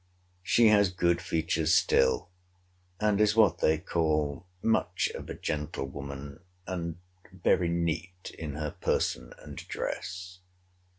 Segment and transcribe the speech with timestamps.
[0.41, 2.29] She has good features still;
[2.99, 6.97] and is what they call much of a gentlewoman, and
[7.31, 10.39] very neat in her person and dress.